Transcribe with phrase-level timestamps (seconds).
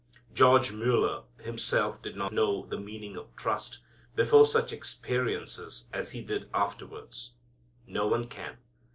[0.33, 3.81] George Mueller himself did not know the meaning of "trust"
[4.15, 7.33] before such experiences as he did afterwards.
[7.85, 8.57] No one can.